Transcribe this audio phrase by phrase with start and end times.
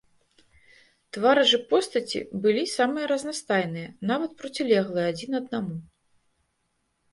[1.17, 5.75] Твары ж і постаці былі самыя разнастайныя, нават процілеглыя адзін аднаму.